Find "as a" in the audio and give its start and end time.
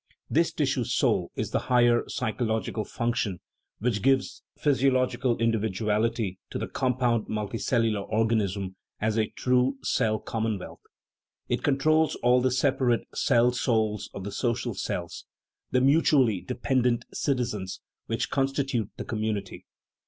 8.99-9.27